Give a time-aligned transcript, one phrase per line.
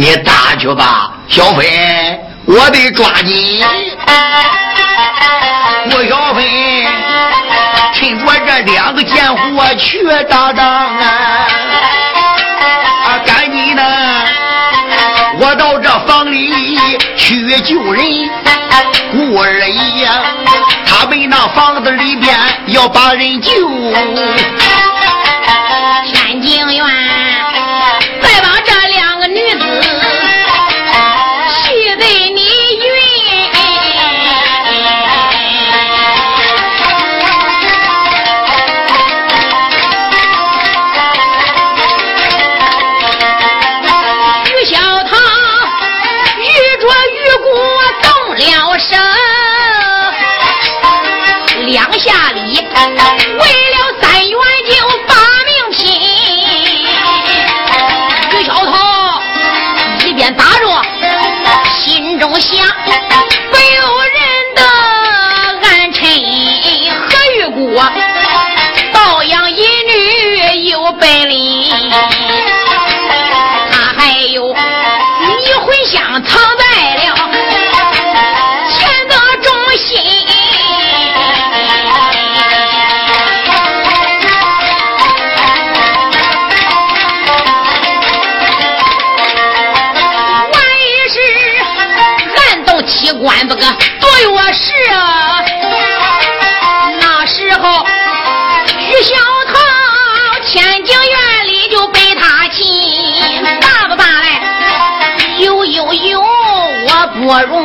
[0.00, 3.64] 你打去吧，小飞，我得抓紧。
[5.90, 6.86] 顾小飞
[7.94, 11.04] 趁着这两个贱货去打仗啊，
[13.06, 13.82] 啊，赶紧的，
[15.40, 16.78] 我到这房里
[17.16, 18.30] 去救人。
[19.10, 20.08] 顾二爷，
[20.86, 22.38] 他们那房子里边
[22.68, 23.50] 要把人救。
[26.04, 26.86] 天津院
[51.68, 52.66] 两下里
[53.36, 53.77] 为了
[93.58, 93.66] 个
[94.00, 95.44] 对我是啊！
[97.00, 97.84] 那时候
[98.78, 99.14] 徐小
[99.46, 99.52] 桃
[100.44, 102.64] 天津院里就被他亲，
[103.60, 104.40] 大不大嘞？
[105.38, 107.60] 有有有，我不如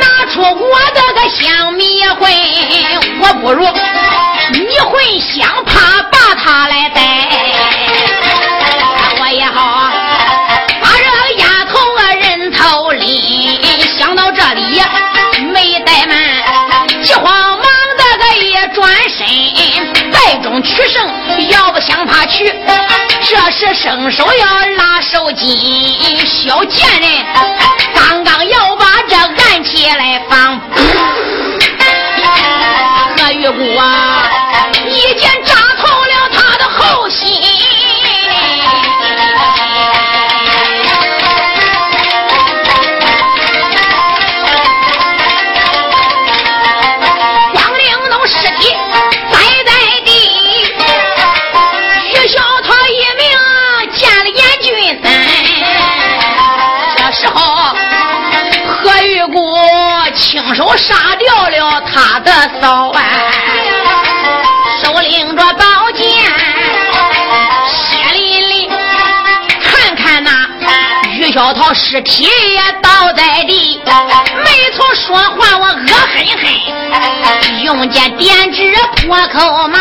[0.00, 2.30] 拿出我的个香迷魂，
[3.20, 3.64] 我不如
[4.52, 7.00] 迷魂香怕把他来带，
[19.18, 21.10] 身，败中取胜，
[21.48, 22.54] 要不想怕去，
[23.22, 27.10] 这时伸手要拉手巾，小贱人
[27.94, 30.60] 刚刚要把这按起来放，
[33.16, 34.30] 何玉姑啊，
[34.86, 35.37] 一剑
[57.12, 57.74] 时候，
[58.66, 59.56] 何玉姑
[60.14, 63.00] 亲手杀掉了他的嫂啊，
[64.82, 66.06] 手拎着宝剑，
[67.66, 68.70] 血淋淋，
[69.62, 70.30] 看看那
[71.10, 73.82] 于小桃尸体也倒在地，
[74.44, 75.72] 没从说话，我恶
[76.12, 79.78] 狠狠，用剑点指破口骂，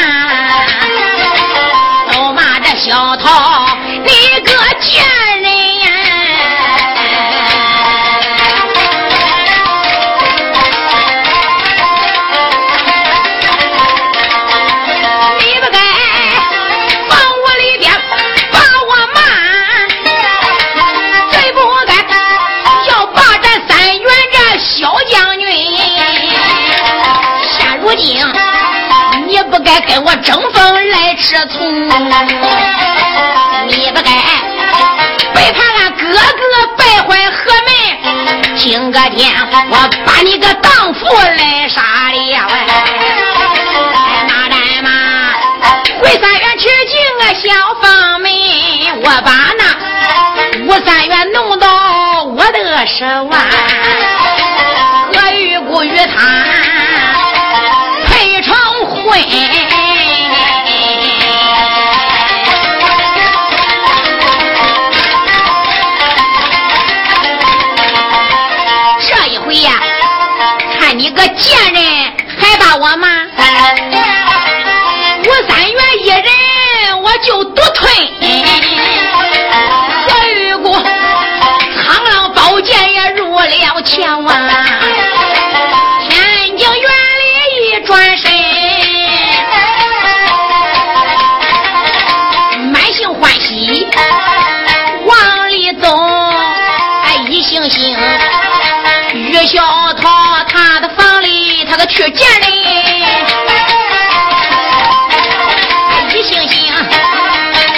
[2.12, 3.68] 都骂这小桃
[4.04, 5.04] 你个贱
[29.78, 31.70] 该跟我争风来吃醋，
[33.68, 34.10] 你不该
[35.34, 36.42] 背叛俺哥哥
[36.76, 37.38] 败坏河
[37.68, 37.70] 门。
[38.56, 39.32] 今个天
[39.70, 41.82] 我把你个荡妇来杀
[42.12, 42.66] 了哎！
[44.28, 44.90] 哪吒嘛，
[46.02, 47.46] 回三元取经啊，小
[47.82, 48.32] 房门，
[49.04, 49.62] 我把那
[50.66, 53.40] 吴三元弄到我的手腕，
[55.14, 56.24] 何玉姑与他
[59.10, 59.16] 这
[69.28, 69.72] 一回呀，
[70.78, 71.84] 看你个贱人
[72.38, 73.08] 还把我吗？
[75.24, 77.90] 我，三元一人，我就独吞，
[80.06, 84.57] 小玉姑，苍狼宝剑也入了两千万。
[101.98, 102.48] 去见你
[106.14, 106.72] 一星星，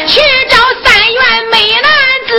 [0.05, 0.19] 去
[0.49, 1.89] 找三元美男
[2.27, 2.31] 子，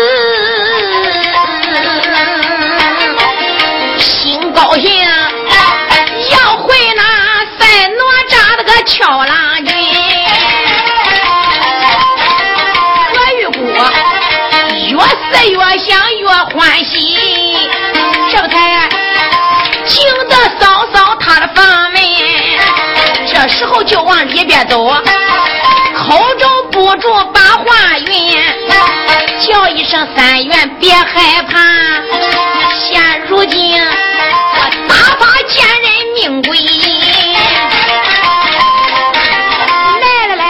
[3.99, 4.85] 心高兴，
[6.31, 7.03] 要回那
[7.59, 9.73] 赛哪吒那个俏郎君。
[13.15, 13.59] 何玉国
[14.87, 15.88] 越思越想
[16.19, 17.30] 越欢喜。
[23.41, 23.49] 人。
[23.49, 28.39] 时候就往里边走，口中不住把话云，
[29.41, 31.59] 叫一声三元别害怕。
[32.79, 36.59] 现如今我大发贱人命归，
[40.00, 40.45] 来来来，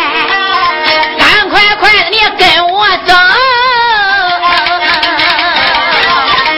[1.19, 3.15] 赶快快的你跟我走，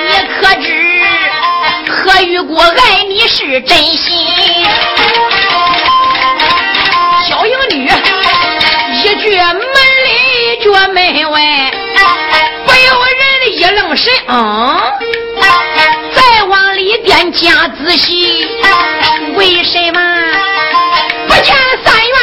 [0.09, 0.66] 你可知
[1.88, 4.11] 何玉姑爱你是真心？
[10.73, 11.38] 我门外
[12.64, 14.81] 不由人的一愣神，嗯！
[16.14, 18.49] 再往里边加仔细，
[19.35, 20.00] 为什么
[21.29, 22.14] 不见三元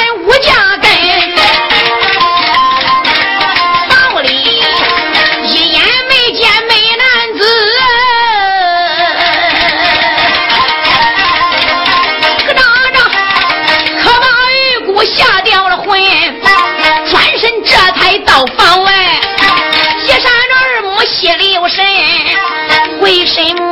[23.40, 23.69] 为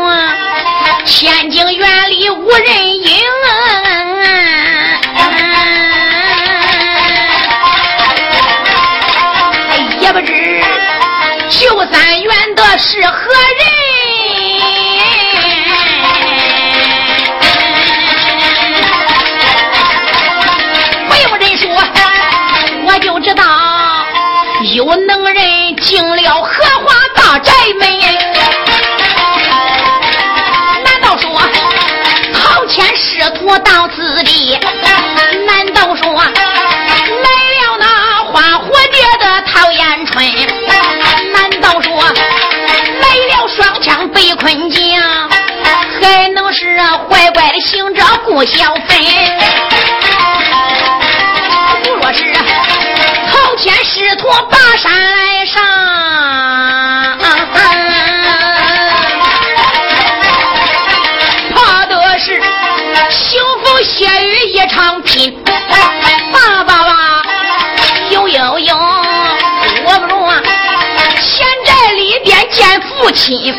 [73.17, 73.57] 亲，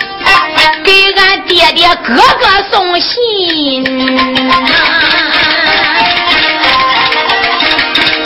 [0.85, 3.85] 给俺爹爹哥哥送信，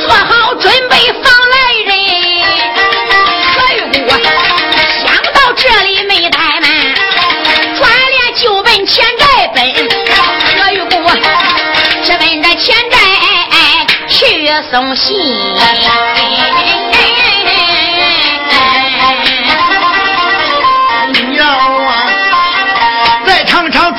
[0.03, 1.91] 做好准备防来人。
[3.55, 4.11] 何玉姑
[5.03, 6.65] 想到这里没怠慢，
[7.79, 9.59] 转脸就奔钱寨奔。
[10.59, 10.93] 何玉姑
[12.05, 12.99] 直奔着钱寨
[14.07, 15.17] 去送信，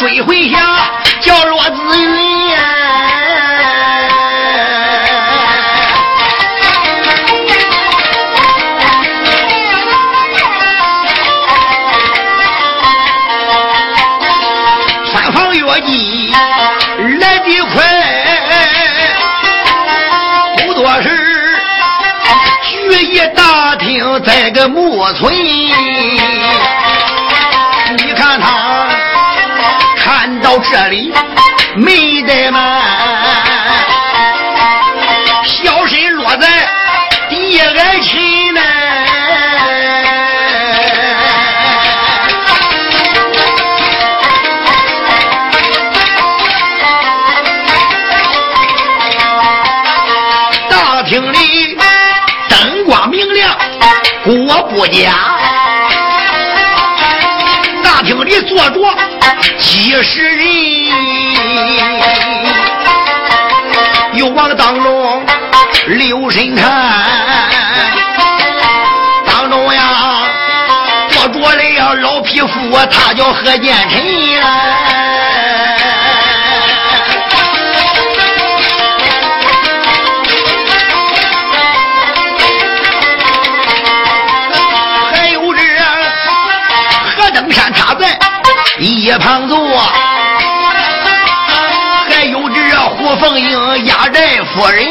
[0.03, 0.59] 归回家
[1.21, 2.57] 叫罗紫云。
[15.05, 16.33] 山房月季
[17.21, 17.81] 来得快
[20.57, 21.07] 不多时
[22.91, 25.33] 雪夜大厅在个木村。
[30.73, 31.13] 这里
[31.75, 32.81] 没得嘛，
[35.45, 36.47] 小身落在
[37.29, 38.61] 地矮亲呢。
[50.71, 51.77] 大厅里
[52.49, 53.55] 灯光明亮。
[54.23, 55.11] 国不假，
[57.83, 58.79] 大厅里坐着
[59.93, 60.47] 这十人，
[64.13, 65.23] 又往当中
[65.85, 67.03] 留神看，
[69.27, 69.81] 当中呀
[71.31, 72.47] 坐着了老匹夫，
[72.89, 74.43] 他叫何建臣呀。
[85.13, 85.61] 还有这
[87.15, 88.17] 何登山，他在
[88.79, 89.62] 一旁坐。
[92.09, 94.85] 还有这胡凤英压寨夫人，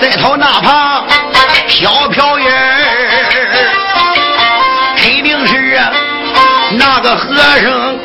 [0.00, 1.06] 在头那旁
[1.66, 2.50] 飘飘影
[4.96, 5.80] 肯定是
[6.72, 7.98] 那个和尚，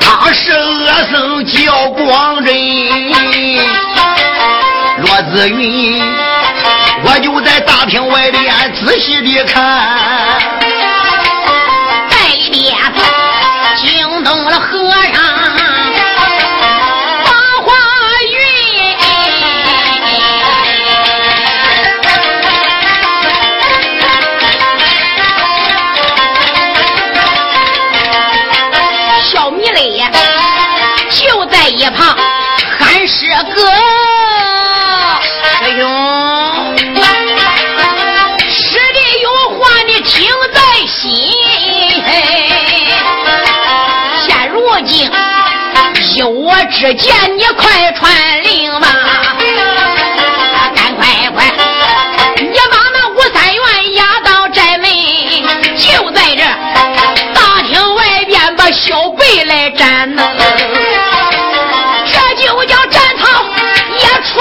[0.00, 2.54] 他是恶僧叫光真。
[5.00, 6.02] 罗子云，
[7.04, 10.36] 我就在大厅外边仔细的看，
[14.90, 15.27] 动了
[46.50, 48.88] 我只见，你快传令吧，
[50.74, 51.44] 赶快快，
[52.36, 54.88] 你把那吴三元押到寨门，
[55.76, 56.42] 就在这
[57.34, 60.26] 大厅外边把小贝来斩呢，
[62.06, 63.44] 这就叫斩草
[63.98, 64.40] 也出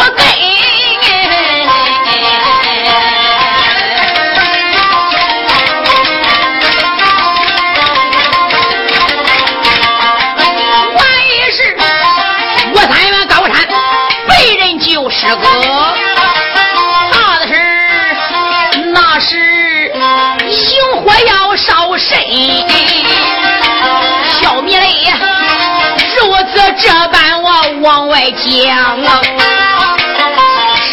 [28.18, 29.22] 外讲啊，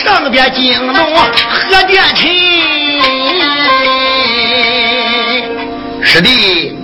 [0.05, 1.17] 上边惊动
[1.49, 2.29] 何殿臣。
[6.03, 6.77] 师弟，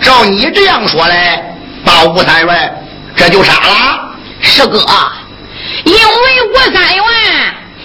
[0.00, 2.74] 照你这样说来，把吴三元
[3.14, 4.14] 这就杀了。
[4.40, 4.78] 师哥，
[5.84, 6.00] 因为
[6.54, 7.04] 吴三元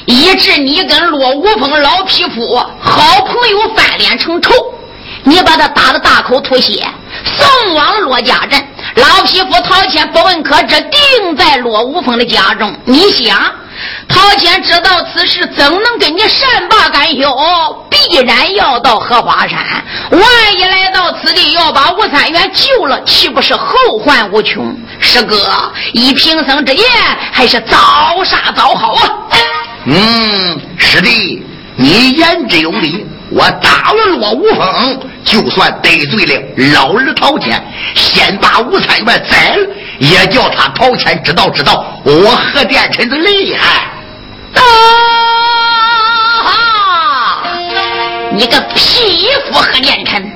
[0.06, 4.54] 以致你跟骆无风老匹夫好朋友翻脸成仇，
[5.24, 6.88] 你把他打得大口吐血，
[7.26, 8.66] 送往骆家镇。
[8.98, 12.76] 老匹夫陶谦不问可知，定在骆无风的家中。
[12.84, 13.38] 你想，
[14.10, 17.32] 陶谦知道此事，怎能跟你善罢甘休？
[17.92, 19.60] 必然要到荷花山。
[20.10, 20.22] 万
[20.58, 24.76] 一来到此地，要把吴三元救了，岂不是后患无穷？
[25.00, 25.38] 师哥，
[25.94, 26.84] 以平生之言，
[27.32, 29.10] 还是早杀早好啊！
[29.86, 33.06] 嗯，师弟，你言之有理。
[33.30, 36.42] 我打了罗无风，就算得罪了
[36.74, 37.62] 老儿陶谦，
[37.96, 39.68] 先把吴三元宰了，
[40.00, 43.92] 也叫他陶谦知道知道我何殿臣的厉害。
[44.54, 44.62] 啊！
[48.32, 50.32] 你个匹夫何殿臣，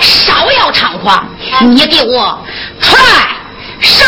[0.00, 1.24] 少要猖狂！
[1.62, 2.38] 你给我
[2.80, 3.28] 出来
[3.80, 4.04] 受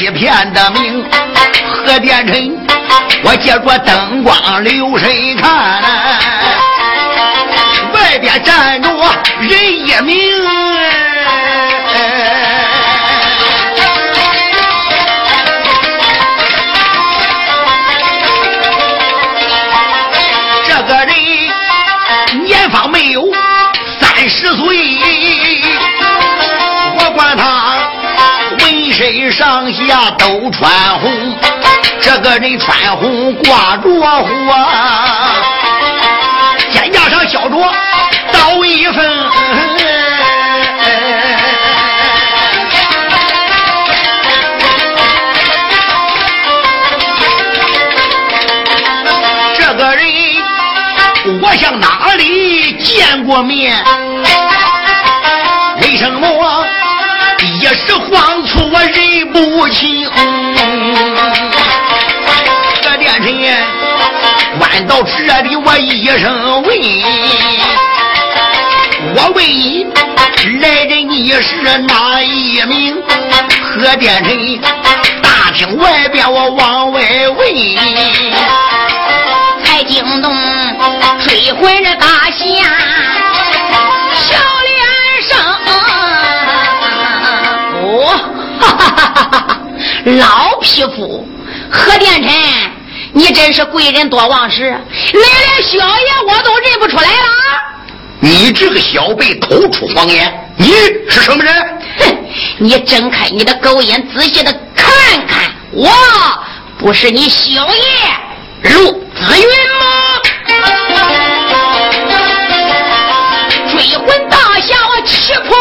[0.00, 1.04] 一片的明。
[1.86, 2.56] 何殿臣，
[3.22, 5.82] 我借着灯光留神看，
[7.92, 8.88] 外边站着
[9.40, 9.50] 人
[9.86, 10.14] 一名。
[20.66, 21.14] 这个人
[22.44, 23.30] 年方没有
[24.00, 24.66] 三十岁，
[26.96, 27.44] 我管他
[28.58, 29.83] 浑身上下
[30.52, 31.36] 穿红，
[32.00, 34.28] 这个人穿红挂着火，
[36.70, 37.56] 肩胛上削着
[38.32, 39.30] 刀一份。
[49.56, 50.04] 这个人
[51.40, 53.74] 我向哪里见过面？
[57.64, 60.06] 一时慌促我认不清？
[62.82, 63.26] 何殿臣，
[64.60, 66.78] 弯到这里我一声问，
[69.16, 69.86] 我问你
[70.60, 73.02] 来人你是哪一名？
[73.62, 74.60] 何殿臣
[75.22, 77.00] 大厅外边我往外
[77.30, 77.48] 问，
[79.64, 80.36] 才惊动
[81.20, 82.44] 追魂的大侠
[90.18, 91.26] 老匹夫，
[91.70, 92.32] 何殿臣，
[93.12, 94.78] 你真是贵人多忘事，来
[95.12, 97.08] 连小爷我都认不出来了。
[98.20, 100.72] 你这个小辈口出狂言，你
[101.08, 101.54] 是什么人？
[101.98, 102.16] 哼！
[102.58, 105.90] 你睁开你的狗眼，仔细的看看，我
[106.78, 107.82] 不是你小爷
[108.74, 109.46] 陆子云
[109.80, 109.86] 吗？
[113.70, 115.56] 追魂大侠我气破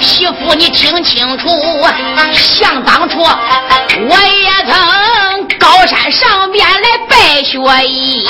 [0.00, 1.48] 媳妇，你听清楚。
[2.32, 8.26] 想当初，我也曾高山上边来拜学艺，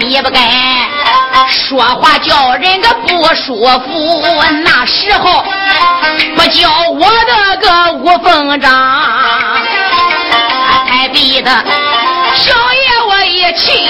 [0.00, 0.40] 你不该
[1.48, 4.22] 说话叫人个不舒服。
[4.64, 5.44] 那时候
[6.36, 8.70] 不叫我的个五凤章，
[10.86, 11.50] 才逼得
[12.34, 13.88] 小爷我一气。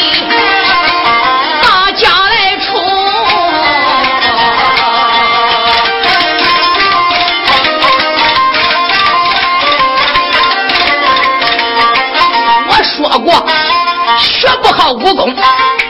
[14.93, 15.35] 武功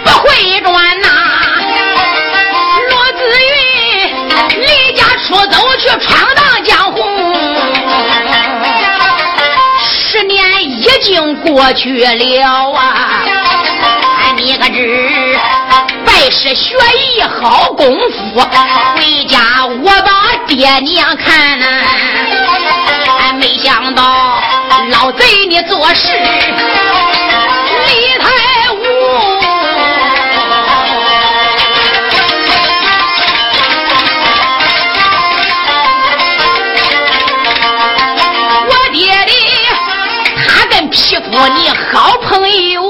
[0.04, 1.08] 不会转呐！
[2.88, 6.96] 罗子云离家出走去闯荡江湖，
[9.84, 13.22] 十年已经过去了啊！
[14.36, 15.38] 你可知
[16.04, 18.40] 拜师学艺好功夫，
[18.96, 21.66] 回家我把爹娘看呐！
[23.38, 24.40] 没想到
[24.90, 26.08] 老贼你做事。
[41.40, 42.82] 我你好朋友，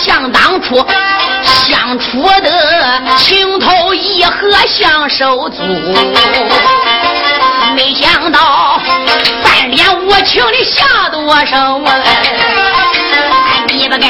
[0.00, 0.82] 想当初
[1.42, 5.62] 相处的情投意合，像手足。
[7.76, 8.80] 没想到
[9.42, 11.82] 翻脸无情的下多手！
[13.68, 14.08] 你不该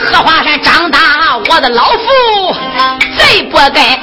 [0.00, 1.00] 荷花山长大
[1.50, 2.54] 我的老父，
[3.18, 3.98] 再不该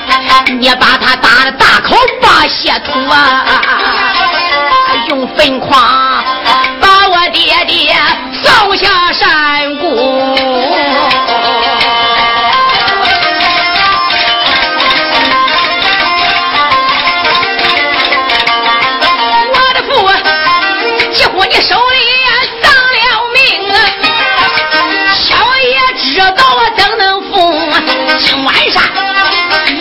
[0.60, 3.46] 你把他打的大口把血吐啊！
[5.08, 5.80] 用粪筐。
[7.32, 7.96] 爹爹
[8.44, 9.86] 扫下山谷，
[19.48, 20.10] 我的父，
[21.14, 21.98] 几乎你手里
[22.62, 23.38] 丧了命
[23.72, 23.76] 啊！
[25.16, 27.38] 小爷知道我怎能疯？
[28.18, 28.82] 今晚上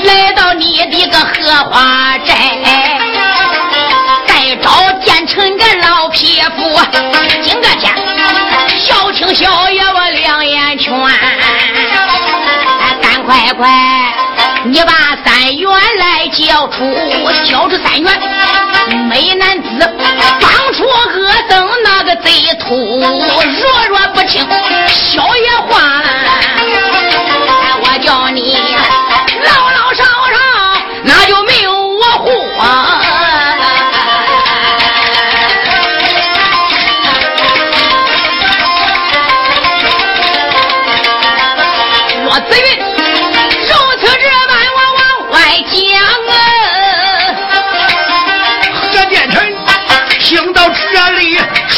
[0.04, 2.07] 来到你的个荷花
[9.38, 10.92] 小爷我两眼圈，
[13.00, 13.70] 赶快快，
[14.64, 14.92] 你把
[15.24, 16.92] 三元来交出，
[17.44, 18.20] 交出三元，
[19.08, 19.68] 美男子
[20.40, 24.44] 当初恶僧那个贼徒，若若不听
[24.88, 25.47] 小爷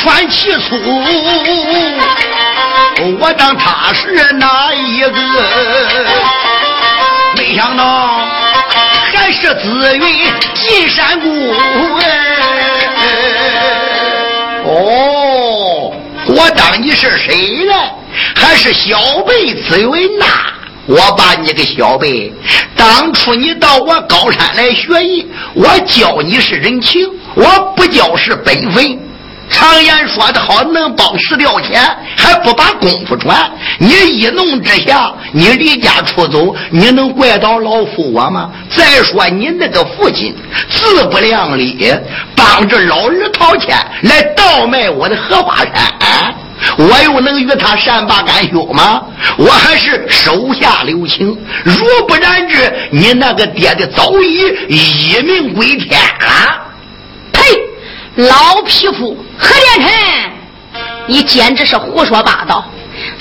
[0.01, 0.77] 喘气粗，
[3.21, 5.13] 我当他是哪一个？
[7.37, 8.27] 没想到
[9.13, 11.29] 还是紫云进山谷。
[14.65, 15.93] 哦，
[16.29, 17.75] 我当你是谁呢？
[18.35, 20.25] 还是小辈紫云呐？
[20.87, 22.33] 我把你个小辈，
[22.75, 28.99] 当初你到我高山来学艺，我教你是人情，我不教是本分。
[29.51, 31.83] 常言说的好，能包十吊钱，
[32.17, 33.51] 还不把功夫传。
[33.79, 38.51] 你一怒之下，你离家出走，你能怪到老夫我吗？
[38.71, 40.35] 再说你那个父亲
[40.71, 41.93] 自不量力，
[42.35, 46.35] 帮着老二掏钱来倒卖我的荷花山。
[46.77, 49.03] 我又能与他善罢甘休吗？
[49.37, 51.37] 我还是手下留情。
[51.65, 51.75] 如
[52.07, 56.27] 不然，之你那个爹的早已一命归天了。
[56.29, 56.70] 呸！
[58.17, 60.33] 老匹夫何连臣，
[61.07, 62.65] 你简直是胡说八道！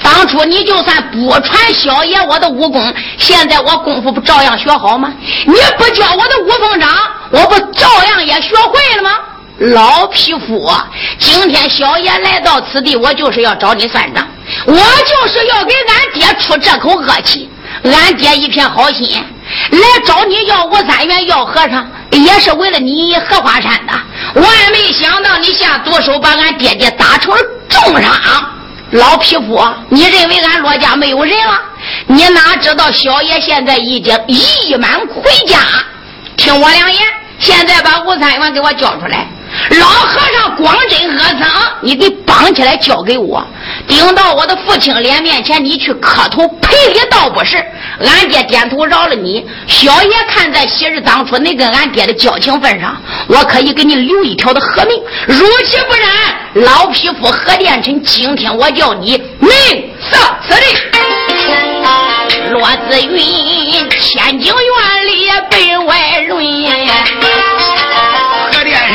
[0.03, 5.13] 当初你就算不传小爷我的武功，现在我功夫不照样学好吗？
[5.45, 6.89] 你不教我的五凤掌，
[7.31, 9.11] 我不照样也学会了吗？
[9.59, 10.71] 老匹夫，
[11.19, 14.27] 今天小爷来到此地，我就是要找你算账，
[14.65, 17.49] 我就是要给俺爹出这口恶气。
[17.83, 19.23] 俺爹一片好心，
[19.71, 23.93] 来找你要吴三元要和尚，也是为了你荷花山的。
[24.41, 28.11] 万没想到你下毒手，把俺爹爹打成了重伤。
[28.91, 31.61] 老匹夫，你认为俺罗家没有人了？
[32.07, 35.57] 你哪知道小爷现在已经义满回家？
[36.37, 37.01] 听我两言，
[37.37, 39.27] 现在把吴三元给我交出来。
[39.71, 41.47] 老和尚光真恶僧，
[41.81, 43.45] 你得绑起来交给我，
[43.89, 47.57] 顶到我的父亲脸面前，你去磕头赔礼倒不是。
[47.99, 52.95] 俺爹点头饶了你，小爷看在昔日当初你跟俺爹的交情份上，
[53.27, 55.03] 我可以给你留一条的活命。
[55.25, 56.07] 如其不然，
[56.65, 59.49] 老匹夫何殿臣，今天我叫你命
[60.09, 60.77] 丧此地。
[62.51, 66.45] 罗子云，千金院里被外论。
[68.51, 68.93] 何殿臣。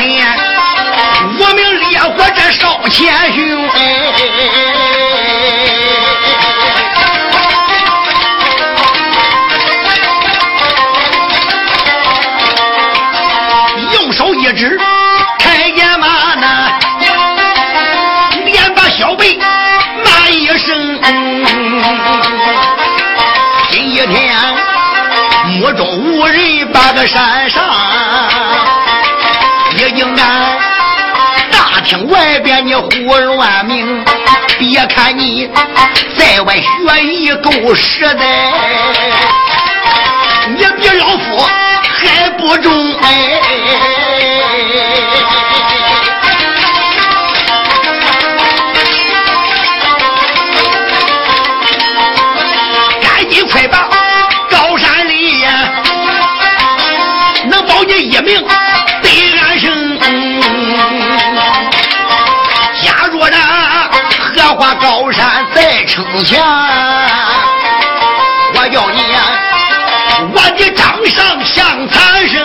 [1.37, 3.69] 我名烈火这烧前胸，
[14.55, 14.79] 用手一指，
[15.39, 16.79] 开眼骂呢，
[18.45, 20.99] 连把小辈骂一声。
[23.69, 24.35] 今一天
[25.47, 27.63] 目中无人，把个山上
[29.71, 30.25] 已经干。
[31.83, 34.03] 听外边你胡乱鸣，
[34.57, 35.47] 别看你
[36.17, 38.25] 在外学艺够实在，
[40.47, 41.47] 你比老夫
[41.83, 43.39] 还不中哎！
[58.15, 58.47] 一命
[59.01, 59.99] 得安生，
[62.81, 63.45] 假若那荷。
[64.57, 66.39] 花高山在城墙，
[68.53, 69.19] 我叫你呀，
[70.33, 72.39] 我的掌上像残生。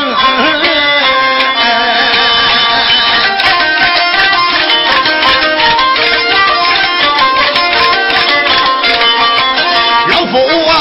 [10.09, 10.35] 老夫
[10.69, 10.73] 啊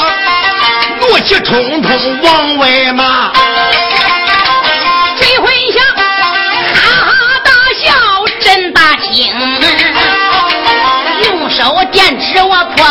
[1.00, 3.30] 怒气冲冲往外骂。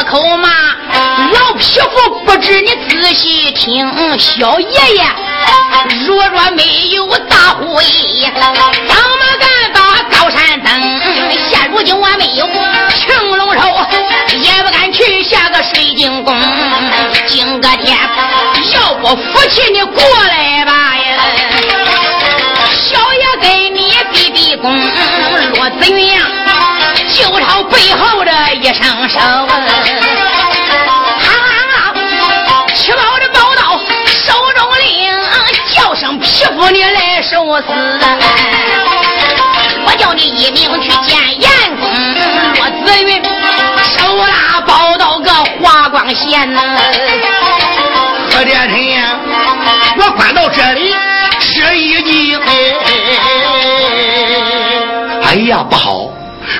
[0.03, 0.49] 口骂，
[1.33, 5.03] 老匹夫不知你仔细听，小爷爷
[6.07, 9.79] 若若没有大虎意，怎么敢把
[10.17, 10.99] 高山登？
[11.49, 12.47] 现如今我没有
[12.95, 13.59] 青龙手，
[14.37, 16.35] 也不敢去下个水晶宫。
[17.27, 17.97] 今个天
[18.73, 21.03] 要不服气，你过来吧呀！
[22.73, 24.71] 小爷给你比比功，
[25.53, 26.19] 罗子云。
[27.11, 29.49] 就朝背后的一声手，啊！
[32.75, 33.61] 七宝的宝刀
[34.05, 35.11] 手中拎，
[35.73, 37.65] 叫声匹夫你来受死。
[39.85, 41.89] 我叫你一命去见阎公，
[42.55, 43.23] 骆子云
[43.83, 46.61] 手拿宝刀个华光线呐。
[48.31, 49.19] 何殿臣呀，
[49.97, 50.95] 我关到这里
[51.39, 52.39] 吃一惊。
[55.23, 56.07] 哎呀，不好！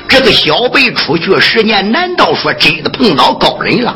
[0.10, 3.96] 这个小辈出去十年，难道说真的碰到高人了？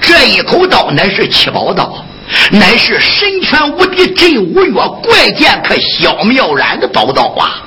[0.00, 2.02] 这一口刀乃是七宝刀，
[2.50, 7.62] 乃是神拳无敌、镇五岳、怪剑可消妙然的宝刀啊！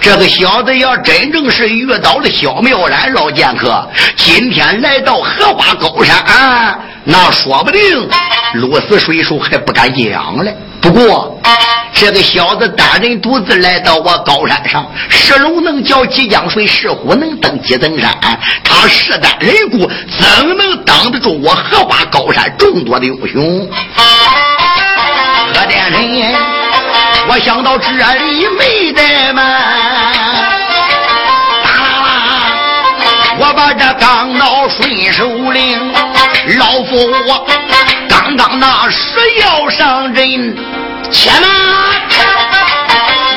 [0.00, 8.08] 这个小子要真正是遇到了小妙然老剑客，今天来到荷花高山，那说不定
[8.54, 10.56] 鹿死水手还不敢讲嘞。
[10.80, 11.40] 不过，
[12.02, 18.10] 这个小子单人独自来到我高山上，是龙能叫几江水，是虎能登几层山，
[18.64, 19.88] 他势单力孤，
[20.18, 23.70] 怎能挡得住我荷花高山众多的英雄？
[25.54, 26.34] 何殿人，
[27.28, 29.44] 我想到这里没怠慢，
[31.62, 35.78] 啦啦啦，我把这钢刀顺手领，
[36.58, 36.96] 老夫
[37.28, 37.46] 我
[38.08, 40.91] 刚刚那是要上阵。
[41.12, 41.42] 且慢，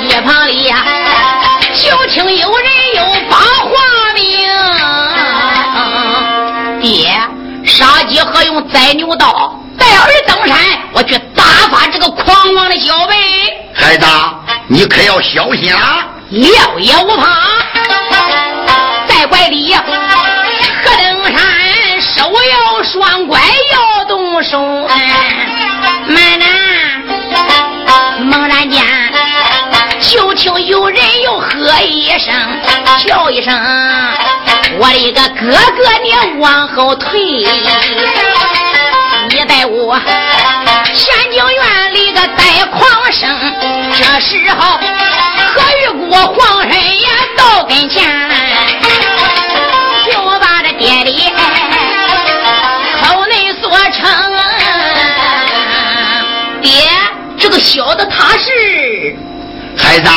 [0.08, 0.78] 一旁里呀，
[1.74, 3.74] 就听有人又把话
[4.16, 4.24] 明。
[6.82, 7.20] 爹，
[7.66, 9.60] 杀鸡何用宰牛刀？
[9.78, 10.58] 带儿登山，
[10.94, 13.16] 我去打发这个狂妄的小辈。
[13.74, 14.06] 孩子，
[14.68, 16.08] 你可要小心啊！
[16.30, 17.28] 料也无妨。
[19.08, 19.84] 在怀里何
[20.98, 23.38] 登山，手要双拐
[23.74, 24.88] 要动手。
[26.08, 26.46] 慢呐，
[28.20, 28.82] 猛然间，
[30.00, 32.34] 就听有人又喝一声，
[33.06, 33.54] 叫一声
[34.80, 37.20] ：“我的个哥哥，你往后退！”
[39.30, 40.00] 你在我
[40.94, 43.28] 前景院里个带狂声，
[43.94, 44.80] 这时候
[45.54, 48.04] 何玉姑皇神也到跟前，
[57.56, 59.16] 这个小的他是
[59.78, 60.10] 孩子，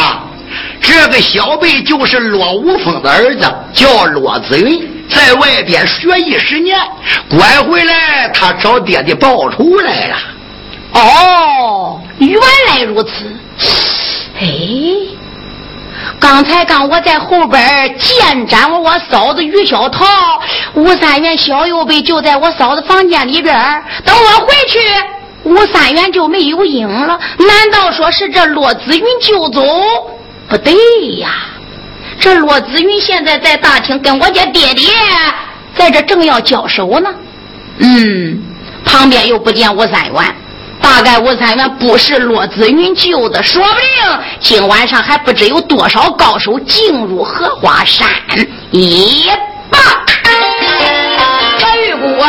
[0.83, 4.85] 这个小辈就是骆无风的儿子，叫骆子云。
[5.09, 6.77] 在外边学艺十年，
[7.31, 10.17] 拐回来，他找爹爹报仇来了。
[10.95, 13.11] 哦，原来如此。
[14.41, 14.49] 哎，
[16.19, 20.05] 刚才刚我在后边见着我嫂子于小桃，
[20.75, 23.55] 吴三元小右辈就在我嫂子房间里边。
[24.05, 24.79] 等我回去，
[25.45, 27.19] 吴三元就没有影了。
[27.39, 29.63] 难道说是这骆子云救走？
[30.49, 30.73] 不对
[31.19, 31.29] 呀。
[32.21, 34.93] 这骆子云现在在大厅跟我家爹爹
[35.77, 37.15] 在这正要交手呢，
[37.79, 38.43] 嗯，
[38.85, 40.35] 旁边又不见吴三元，
[40.81, 48.09] 大概吴三元不是骆子云救的，说不定今晚上还不知有多少高手进入荷花山。
[48.73, 49.31] 一
[49.71, 49.81] 棒，
[51.59, 52.21] 何玉姑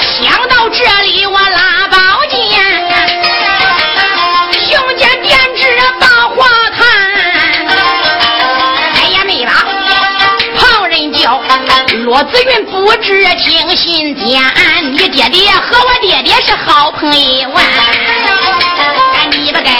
[0.00, 1.83] 想到这里，我拉
[12.04, 14.42] 罗子云不知听信间，
[14.92, 17.62] 你爹爹和我爹爹是好朋友啊！
[19.30, 19.70] 你不该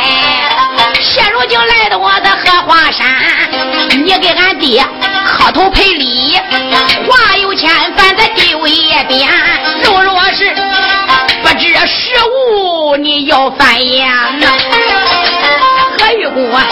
[1.03, 3.07] 现如今来到我的荷花山，
[3.91, 4.83] 你给俺爹
[5.27, 6.41] 磕头赔礼，
[7.07, 9.29] 话有千番再丢一遍。
[9.85, 10.51] 如若是
[11.43, 12.15] 不知时
[12.57, 14.09] 务，你要翻眼
[14.41, 14.47] 呐！
[15.99, 16.67] 何玉姑，啊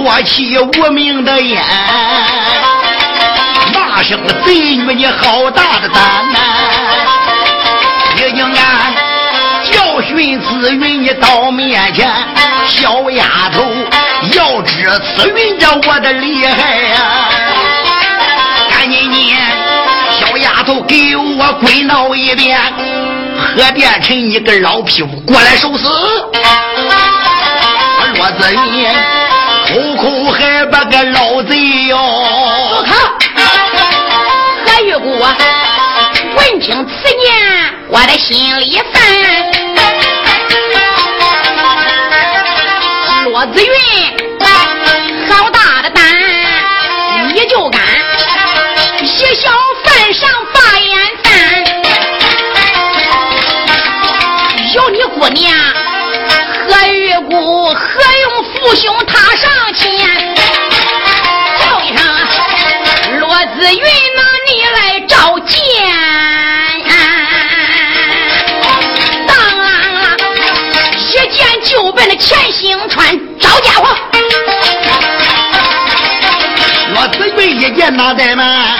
[0.00, 1.62] 中搓起无名的烟，
[3.74, 6.38] 骂声贼女你好大的胆呐！
[8.16, 8.94] 已经俺
[9.70, 12.10] 教训子云你到面前，
[12.66, 13.62] 小丫头
[14.34, 17.28] 要知紫云这我的厉害呀！
[18.70, 19.36] 赶紧你
[20.18, 22.58] 小丫头给我滚闹一遍，
[23.36, 25.88] 何变成一个老匹夫过来受死？
[28.12, 29.19] 我子云
[29.72, 31.96] 口口还把个老贼哟！
[31.96, 32.90] 不可！
[34.66, 35.16] 何玉姑
[36.36, 39.00] 闻听此言，我的心里烦。
[43.26, 43.70] 骆子云，
[45.28, 46.02] 好大的胆，
[47.28, 47.80] 你就敢
[49.06, 49.52] 写小
[49.84, 51.30] 犯上把言犯？
[54.74, 55.56] 有你姑娘
[56.68, 58.30] 何玉姑何用？
[58.52, 59.50] 父兄他上
[63.60, 63.82] 子云，
[64.16, 65.58] 那你来召见。
[69.26, 69.36] 当
[70.96, 73.06] 一见就奔那钱兴川
[73.38, 73.86] 找家伙。
[76.94, 78.78] 我子云一见那怠慢，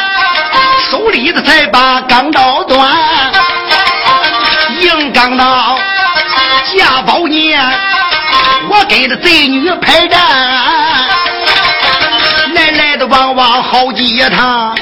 [0.90, 2.90] 手里的才把钢刀端，
[4.78, 5.78] 硬钢刀
[6.74, 7.60] 架宝剑。
[8.70, 10.18] 我跟着贼女排战，
[13.10, 14.72] 往往好几趟，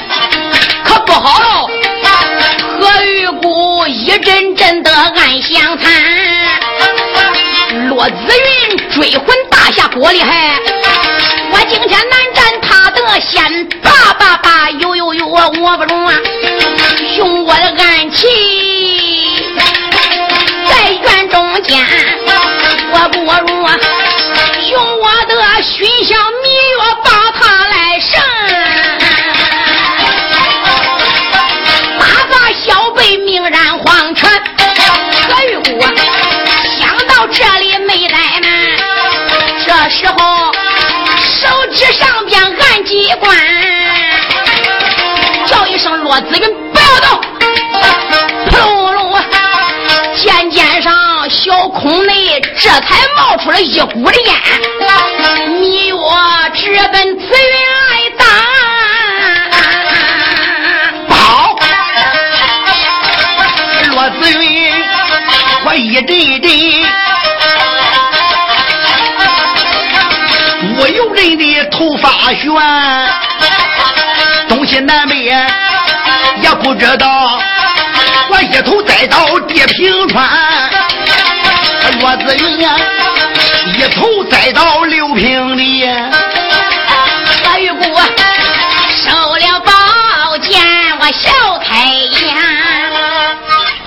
[0.85, 1.67] 可不好。
[2.79, 5.91] 何玉姑一阵阵的暗相谈，
[7.89, 8.13] 骆子
[8.69, 10.57] 云追魂大侠多厉害，
[11.51, 16.13] 我今天难战他的仙，叭叭叭，呦呦呦，我不中啊，
[43.09, 43.35] 一关，
[45.47, 47.19] 叫一声骆子云，不要动，
[48.51, 49.19] 扑噜噜，
[50.15, 54.35] 尖尖上小孔内，这才冒出了一股的烟。
[76.79, 77.39] 知道。
[78.31, 80.29] 我一头栽到地平川，
[81.99, 82.75] 罗子云呀，
[83.77, 85.85] 一头栽到六平里。
[87.43, 87.83] 何玉姑
[88.95, 90.61] 收了宝剑，
[90.99, 92.37] 我笑开颜。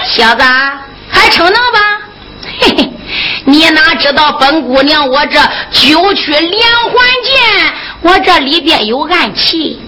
[0.07, 0.43] 小子，
[1.11, 1.79] 还逞能吧？
[2.61, 2.93] 嘿嘿，
[3.47, 6.93] 你哪知道本姑娘我这九曲连环
[7.25, 9.81] 剑，我这里边有暗器。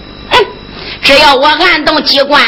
[1.01, 2.41] 只要我按动机关。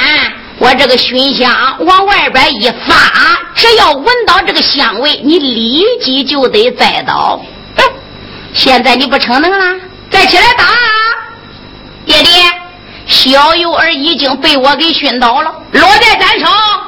[0.59, 7.39] 我这个熏香往外边一发，只要闻到这个香味，你立即就得栽倒。
[8.53, 10.65] 现在你不逞能了，再起来打！
[12.05, 12.41] 爹爹，
[13.05, 16.47] 小幼儿已经被我给熏倒了，落在咱手。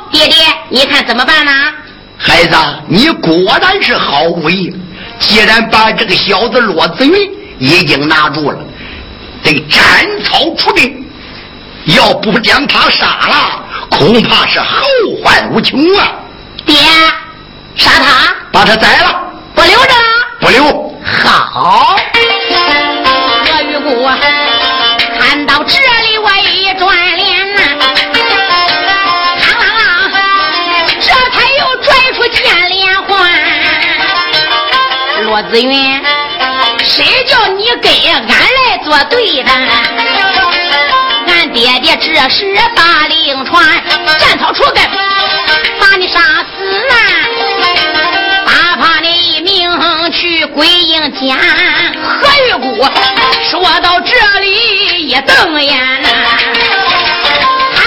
[0.09, 0.37] 爹爹，
[0.69, 1.51] 你看怎么办呢？
[2.17, 4.75] 孩子，你果然是好武艺。
[5.19, 7.13] 既然把这个小子骆子云
[7.59, 8.57] 已经拿住了，
[9.43, 9.83] 得斩
[10.23, 11.05] 草除根。
[11.85, 13.58] 要不将他杀了，
[13.89, 14.85] 恐怕是后
[15.23, 16.13] 患无穷啊！
[16.65, 16.75] 爹，
[17.75, 19.21] 杀他，把他宰了，
[19.53, 19.93] 不留着，
[20.39, 20.95] 不留。
[21.03, 21.95] 好，
[23.45, 24.07] 何玉姑
[25.19, 27.61] 看到这里，我一转脸呐，
[29.39, 29.71] 啷啷
[30.11, 30.17] 啷，
[30.99, 33.09] 这才又拽出剑连环。
[35.23, 36.01] 罗子云，
[36.83, 39.51] 谁叫你跟俺来作对的？
[42.01, 43.83] 这时把令传，
[44.17, 44.81] 斩草除根，
[45.79, 46.95] 把你杀死啊！
[48.45, 49.69] 打发你一命
[50.11, 51.37] 去归阴间。
[51.37, 52.87] 何玉姑
[53.49, 56.09] 说到这里一瞪眼呐，
[57.75, 57.81] 啊！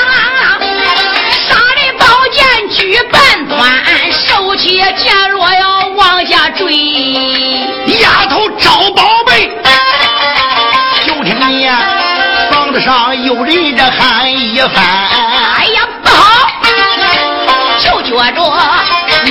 [1.48, 3.82] 杀的宝剑举半端，
[4.12, 6.66] 手起剑落要往下坠。
[13.32, 14.84] 有人这喊一番，
[15.56, 16.50] 哎呀不好！
[17.78, 18.42] 就觉着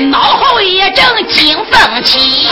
[0.09, 2.47] 脑后一阵惊风起，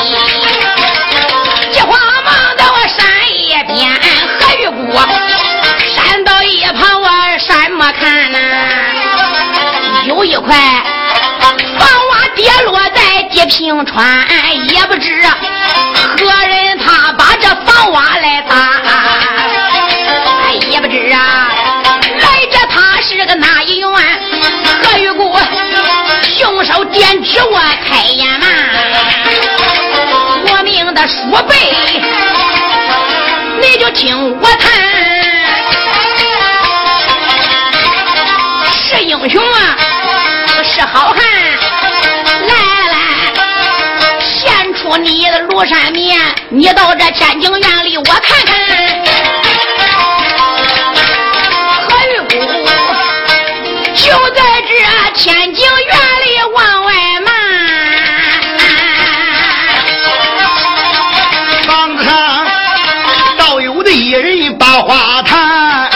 [1.71, 3.99] 急慌忙的我闪一边，
[4.39, 4.95] 何玉姑
[5.95, 7.07] 闪到一旁，我
[7.39, 8.37] 闪么看呐？
[10.05, 10.55] 有一块
[11.79, 14.23] 房瓦跌落在地平川，
[14.67, 18.55] 也不知何人他把这房瓦来打。
[20.69, 21.49] 也不知啊，
[22.03, 23.89] 来者他是个哪一员？
[24.83, 25.35] 何玉姑，
[26.21, 28.45] 凶手点指我开眼嘛！
[30.45, 31.15] 我命的书
[31.47, 31.55] 辈，
[33.59, 34.71] 你就听我谈。
[38.71, 39.75] 是英雄啊，
[40.63, 41.17] 是好汉！
[42.47, 42.53] 来
[42.91, 42.97] 来，
[44.21, 49.08] 献出你的庐山面，你到这天津院里我看看。
[54.09, 54.73] 就在这
[55.13, 55.93] 天津院
[56.25, 57.31] 里往外骂，
[61.61, 62.11] 房子上
[63.37, 65.87] 倒有的一人把话谈，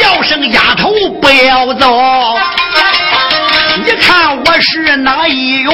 [0.00, 2.38] 叫声丫头不要走，
[3.84, 5.72] 你看我是哪一员？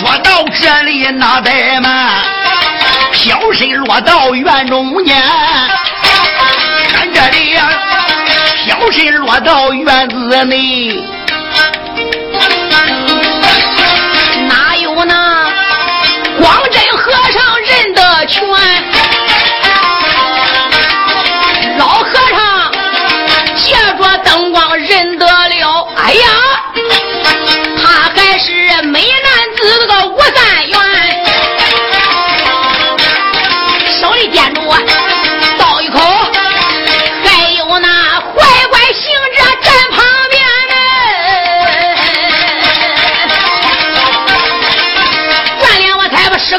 [0.00, 2.10] 说到这里那怠慢，
[3.12, 5.22] 飘身落到院中间，
[9.44, 11.02] 到院子内，
[14.48, 15.50] 哪有那
[16.38, 18.44] 光真和尚认得全？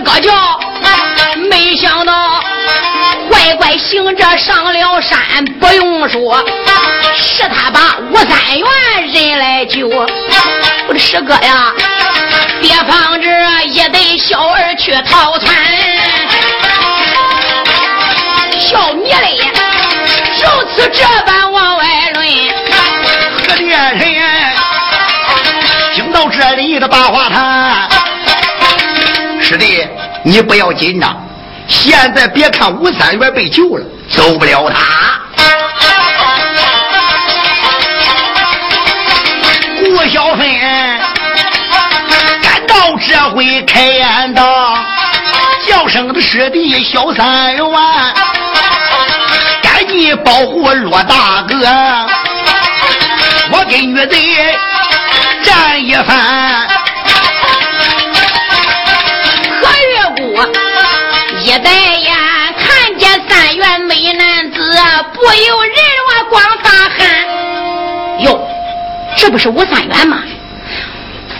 [0.03, 0.31] 哥叫，
[1.49, 2.43] 没想到
[3.29, 6.43] 乖乖行者上了山，不用说，
[7.15, 8.67] 是他把吴三元
[9.07, 9.87] 人来救。
[9.87, 11.73] 我的师哥呀，
[12.61, 13.27] 别放着
[13.65, 15.55] 一对小儿去逃窜，
[18.69, 19.51] 叫你嘞，
[20.41, 20.43] 如
[20.73, 22.27] 此这般往外论，
[23.45, 23.99] 可怜人
[25.93, 27.89] 听到这里的八卦坛。
[29.41, 29.80] 师弟，
[30.31, 31.21] 你不要紧张，
[31.67, 35.19] 现在别看吴三元被救了，走不了他。
[39.83, 40.47] 顾小芬
[42.41, 44.77] 赶到这回开眼道
[45.67, 47.65] ：“叫声的师弟小三元，
[49.61, 51.57] 赶紧保护罗大哥，
[53.51, 54.55] 我跟女贼
[55.43, 56.69] 战一番。”
[61.43, 62.15] 一抬眼
[62.55, 64.59] 看见三元美男子，
[65.13, 65.73] 不由人
[66.07, 68.19] 我光发汗。
[68.19, 68.47] 哟，
[69.17, 70.23] 这不是吴三元吗？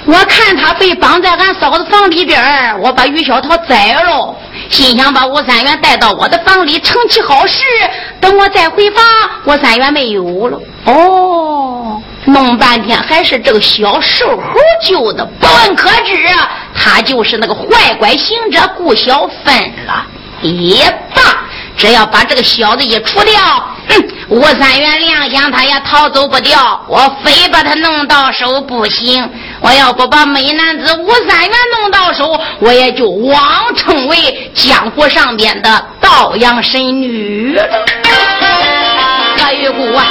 [0.05, 2.41] 我看他被绑在俺嫂子房里边
[2.79, 4.35] 我把于小桃宰了，
[4.71, 7.63] 心想把吴三元带到我的房里成其好事。
[8.19, 9.05] 等我再回房，
[9.45, 10.59] 吴三元没有了。
[10.85, 15.23] 哦，弄半天还是这个小瘦猴救的。
[15.39, 16.15] 不问可知，
[16.83, 19.53] 他就是那个坏乖行者顾小芬
[19.85, 20.05] 了。
[20.41, 21.21] 也罢，
[21.77, 23.39] 只要把这个小子一除掉，
[23.89, 26.83] 嗯，吴三元亮想他也逃走不掉。
[26.87, 29.29] 我非把他弄到手不行。
[29.59, 33.39] 我要不把美男子吴三元弄到手，我也就妄
[33.75, 37.63] 称为江湖上边的道阳神女了。
[39.37, 40.07] 何玉姑啊，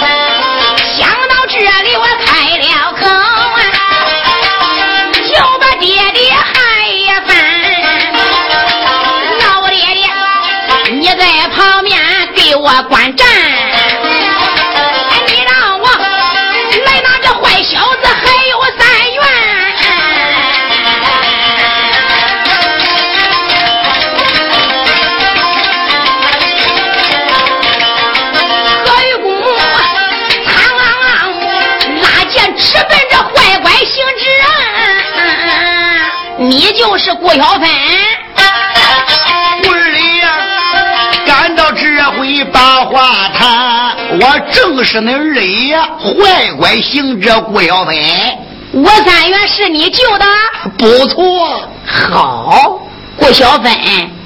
[11.60, 12.00] 场面
[12.34, 13.26] 给我观战，
[15.26, 15.86] 你让我
[16.86, 19.22] 来拿这坏小子，还有三元。
[28.86, 30.48] 何玉姑，啊，
[32.00, 33.86] 拉钱直奔这坏官行
[34.18, 34.24] 之
[35.18, 35.20] 止，
[36.38, 37.68] 你就是顾小芬。
[42.40, 47.94] 这回把话谈，我正是那二爷，坏乖行者顾小芬。
[48.72, 50.24] 吴三元是你救的，
[50.78, 51.68] 不错。
[51.84, 52.80] 好，
[53.16, 53.70] 顾小芬，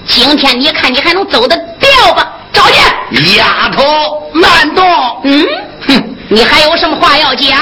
[0.07, 2.33] 今天你看你还能走得掉吧？
[2.53, 3.37] 找去。
[3.37, 4.87] 丫头，慢动。
[5.25, 5.47] 嗯，
[5.89, 7.59] 哼，你还有什么话要讲？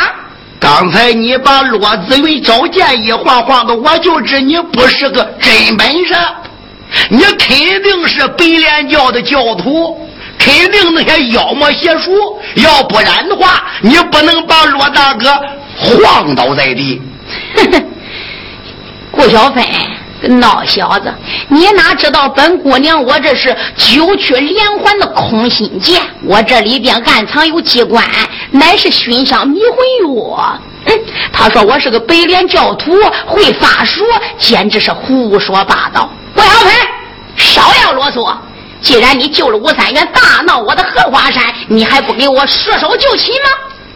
[0.61, 6.15] 刚才你把骆子云找见一晃晃的，我就知你不是个真本事，
[7.09, 10.09] 你肯定是白莲教的教徒，
[10.45, 12.11] 肯定那些妖魔邪术，
[12.57, 15.29] 要不然的话，你不能把罗大哥
[15.77, 17.01] 晃倒在地。
[19.13, 19.65] 顾小芬。
[20.23, 21.13] 孬小子，
[21.49, 28.05] 你哪知道本姑娘我这是九曲连环的空心剑，我这里边暗藏有机关，
[28.53, 30.61] 乃是熏香迷魂药。
[30.85, 30.97] 嗯，
[31.33, 32.93] 他说我是个白莲教徒，
[33.27, 34.05] 会法术，
[34.39, 36.09] 简直是胡说八道。
[36.37, 36.73] 顾小芬，
[37.35, 38.33] 少要啰嗦！
[38.83, 43.51] 既然你救了吴三元，大闹我的荷花山，你还不给我束手就擒吗？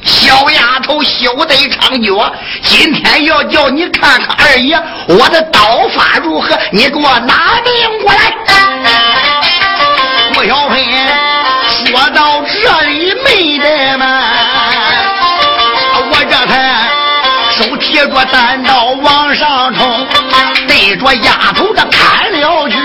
[0.05, 2.33] 小丫头，休得猖獗！
[2.63, 8.33] 今天要叫你看看二爷我的刀法如何，你给我拿命过来！
[10.33, 10.79] 穆小芬
[11.87, 14.23] 说到这里没得嘛，
[16.13, 16.89] 我这才
[17.59, 20.07] 手提着单刀往上冲，
[20.69, 22.77] 对着丫头这砍了去。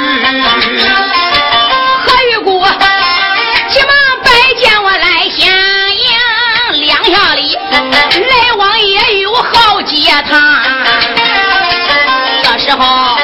[7.91, 10.63] 来往也有好几趟，
[12.43, 13.17] 这时候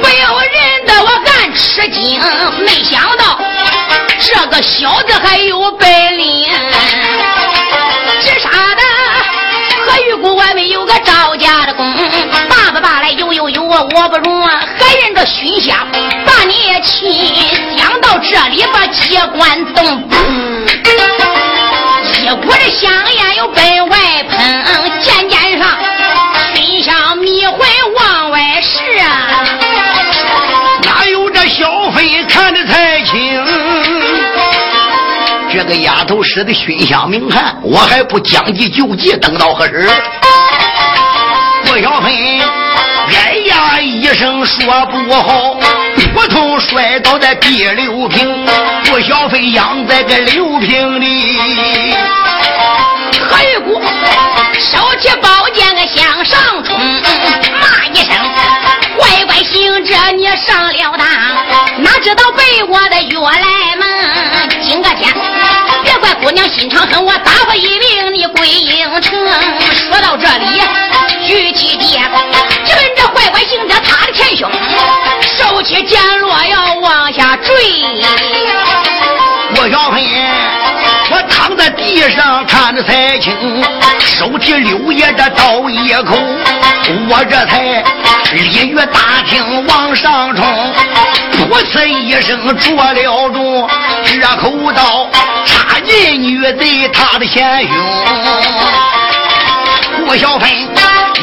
[0.00, 2.20] 不由人的我暗吃惊，
[2.60, 3.38] 没想到
[4.18, 6.48] 这个小子还有本领，
[8.20, 8.82] 只杀的？
[9.86, 11.94] 何玉姑外面有个赵家的公，
[12.48, 15.86] 爸爸爸来有有有啊，我不容啊，还人这熏香
[16.26, 20.08] 把你亲，想到这里把机关动。
[22.26, 23.96] 一股的香烟又奔外
[24.28, 24.64] 喷，
[25.00, 25.78] 渐渐上
[26.56, 27.56] 熏香迷魂
[27.94, 28.82] 往外射。
[30.82, 33.14] 哪有这小飞看得太清？
[35.52, 39.88] 这个丫头使的熏香名汗，我还不将计就计，等到何时？
[41.64, 42.40] 郭小飞
[43.96, 45.56] 一声说不好，
[46.14, 48.46] 扑通摔倒在第六平。
[48.90, 51.96] 郭小飞养在个六平里。
[53.28, 53.80] 何玉姑
[54.60, 58.14] 手起宝剑个向上冲，骂一声
[58.98, 61.82] ：“乖乖行者，你上了当！
[61.82, 64.60] 哪知道被我的月来蒙？
[64.60, 65.12] 今个天，
[65.82, 69.18] 别怪姑娘心肠狠，我打发一命你归营城。”
[69.88, 70.60] 说到这里，
[74.36, 77.54] 手起剑落要往下坠。
[79.56, 80.04] 我小飞。
[81.08, 83.32] 我躺在地上看着才清，
[84.00, 86.16] 手提柳叶的刀一口，
[87.08, 87.84] 我这才
[88.32, 90.44] 鲤鱼大厅往上冲，
[91.32, 93.68] 噗呲一声着了中，
[94.04, 95.08] 这口刀
[95.46, 97.72] 插进女贼她的前胸，
[100.06, 100.50] 吴小芬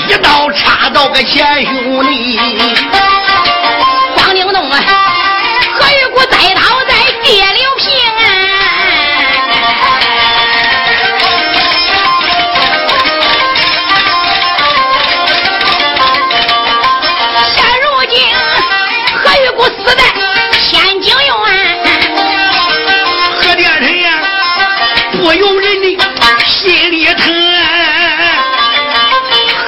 [0.08, 2.40] 一刀插到个前胸里，
[19.86, 20.04] 死在
[20.52, 21.28] 天津院。
[23.42, 24.10] 何殿臣呀，
[25.12, 25.98] 不由人的
[26.46, 27.34] 心里疼。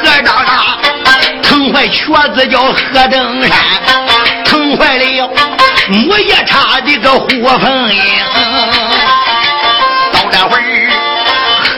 [0.03, 0.49] 何大大
[1.41, 3.57] 疼坏瘸子叫何登山，
[4.45, 5.29] 疼坏了
[5.89, 7.27] 木叶叉的个火
[7.59, 8.01] 凤英。
[10.11, 10.61] 到这会儿，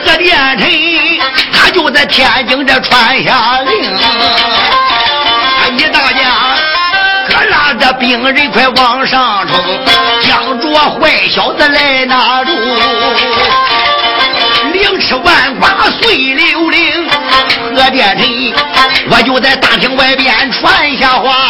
[0.04, 0.70] 何殿臣
[1.52, 3.92] 他就在天津这传下令。
[5.76, 6.18] 一大家，
[7.26, 7.67] 可拉
[7.98, 9.58] 病人快往上冲，
[10.22, 12.52] 将着坏小子来拿住，
[14.72, 17.08] 凌迟万剐碎流零。
[17.74, 18.26] 何殿臣。
[19.10, 21.47] 我就在大厅外边传下话，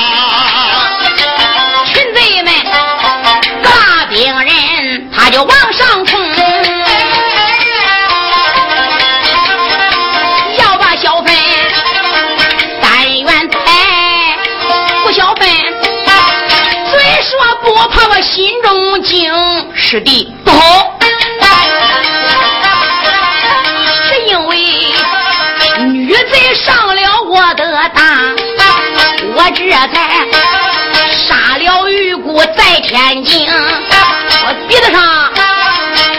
[19.90, 20.92] 是的，不好。
[24.04, 24.56] 是因为
[25.78, 27.64] 女贼上了我的
[27.94, 28.36] 当，
[29.34, 30.28] 我这才
[31.16, 35.32] 杀了玉姑在天津，我鼻子上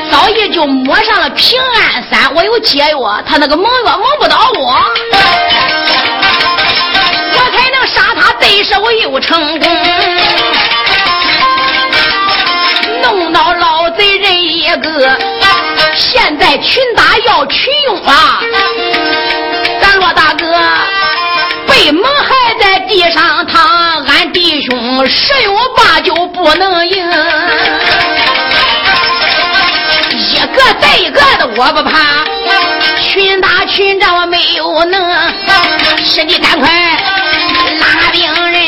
[0.10, 4.84] 早已就抹上了平安散，我有解药，他那个蒙药蒙不到我，
[7.34, 9.70] 我才能杀他，对手我又成功，
[13.02, 15.18] 弄到老贼人一个，
[15.96, 18.42] 现在群打要群用啊，
[19.82, 20.46] 咱罗大哥
[21.68, 22.36] 被蒙害。
[22.62, 27.10] 在地上躺，俺弟兄十有八九不能赢。
[30.12, 32.26] 一个再一个的，我不怕。
[33.02, 35.34] 群打群战，我没有能。
[36.06, 36.70] 是你赶快
[37.80, 38.62] 拉病人，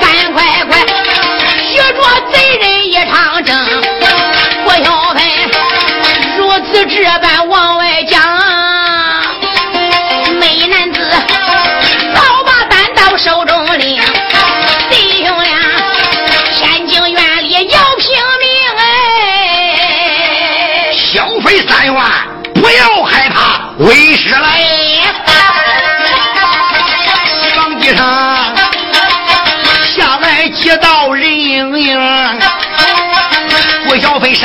[0.00, 0.84] 赶快快
[1.62, 2.75] 学着贼人
[3.12, 3.56] 长征，
[4.64, 5.18] 我要问
[6.36, 7.45] 如此这般。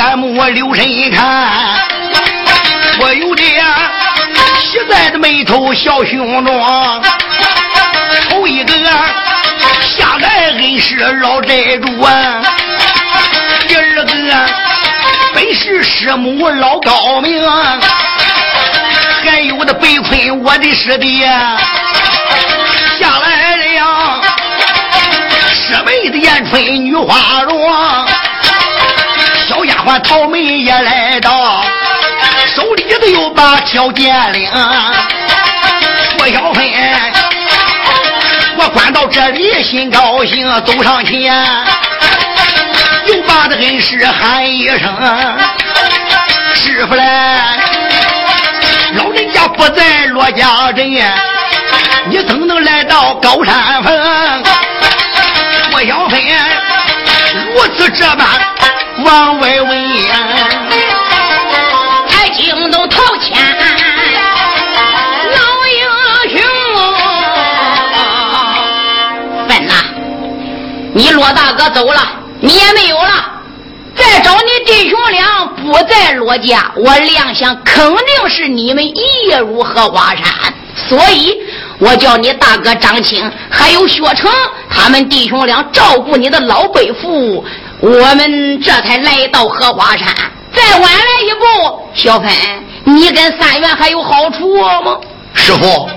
[0.02, 1.48] 山木我留神一看，
[2.98, 3.64] 我有点
[4.58, 7.02] 喜在的眉头小胸中，
[8.28, 8.74] 头一个
[9.80, 12.42] 下来恩是老寨主啊，
[13.68, 14.04] 第二个
[15.34, 17.40] 本是师母老高明。
[19.24, 24.20] 还有的被困，我的师弟下来了，
[25.54, 27.56] 师妹的艳春女花容，
[29.82, 31.64] 小丫鬟桃梅也来到，
[32.54, 34.48] 手里头有把小剑灵。
[36.16, 36.64] 郭小芬，
[38.56, 41.34] 我关到这里心高兴，走上前，
[43.06, 44.78] 又把这恩师喊一声，
[46.54, 47.02] 师傅嘞。
[48.94, 50.88] 老人家不在罗家镇，
[52.08, 53.92] 你怎能来到高山峰？
[55.72, 56.20] 郭小芬
[57.34, 58.26] 如此这般
[59.04, 59.70] 往外问，
[62.08, 63.36] 还惊动陶谦
[65.28, 65.38] 老
[65.68, 65.80] 英
[66.30, 66.40] 雄。
[69.48, 69.74] 笨呐，
[70.94, 72.00] 你罗大哥走了，
[72.40, 73.30] 你也没有了。
[73.94, 80.24] 再找你弟兄俩不在罗家，我亮想肯定是你们一夜入荷花山，
[80.88, 81.36] 所以
[81.78, 84.30] 我叫你大哥张青还有薛成
[84.70, 87.44] 他们弟兄俩照顾你的老伯父，
[87.82, 90.06] 我们这才来到荷花山。
[90.54, 90.88] 再晚来
[91.26, 92.30] 一步，小芬，
[92.84, 94.96] 你跟三元还有好处吗？
[95.34, 95.90] 师傅，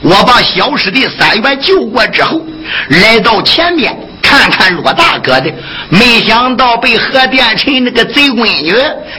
[0.00, 2.40] 我把小师弟三元救过之后，
[2.88, 3.94] 来到前面。
[4.22, 5.52] 看看罗大哥的，
[5.88, 8.74] 没想到被何殿臣那个贼闺女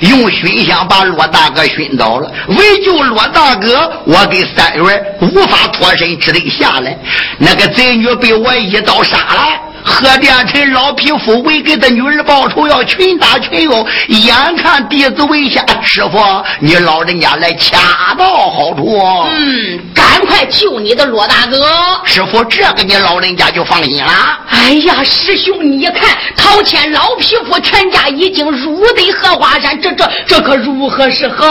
[0.09, 2.29] 用熏香把罗大哥熏倒了。
[2.49, 6.97] 为救罗大哥，我跟三元无法脱身，只得下来。
[7.37, 9.41] 那个贼女被我一刀杀了。
[9.87, 16.19] 何殿臣老匹夫为给他女儿报仇，要群打群殴，眼看弟子危险，师傅，
[16.59, 18.99] 你老人家来恰到好处。
[19.31, 21.65] 嗯，赶快救你的罗大哥。
[22.03, 24.39] 师傅，这个你老人家就放心了。
[24.49, 31.45] 哎呀，师兄，你一看陶谦老匹夫全家已经入得荷花山，这这这可如何是好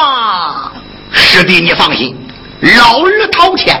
[0.00, 0.72] 啊？
[1.12, 2.16] 师弟，你放心，
[2.60, 3.80] 老儿陶谦。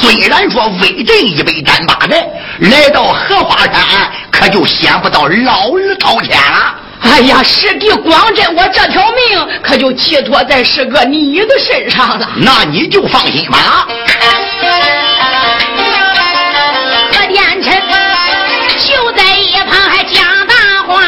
[0.00, 2.16] 虽然说威震一百单八的，
[2.58, 3.74] 来到荷花山，
[4.30, 6.74] 可就先不到老儿掏钱了。
[7.02, 12.30] 哎呀，师弟光真，我这条命可就寄托在师哥你的身上了。
[12.36, 13.86] 那你就放心吧。
[17.12, 17.82] 何殿臣
[18.78, 20.54] 就在一旁还讲大
[20.86, 21.02] 话，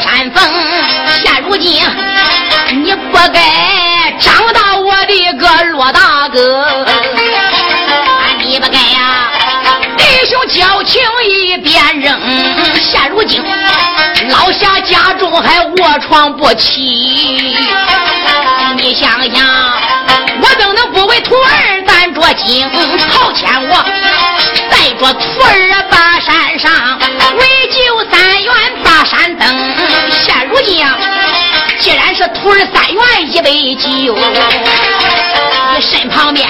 [0.00, 0.42] 山峰，
[1.22, 1.82] 现如今
[2.82, 3.40] 你不该
[4.18, 6.66] 长到我的个罗大哥，
[8.38, 9.30] 你不该呀，
[9.96, 12.18] 弟兄交情一边扔，
[12.82, 13.42] 现如今
[14.30, 17.56] 老下家中还卧床不起，
[18.76, 19.46] 你想想，
[20.42, 22.68] 我怎能不为徒儿担着惊？
[23.08, 23.84] 好欠我
[24.70, 26.98] 带着徒儿把山上
[27.38, 27.59] 为
[32.20, 33.02] 这徒儿三元
[33.32, 34.14] 一杯酒，
[35.74, 36.46] 你身旁边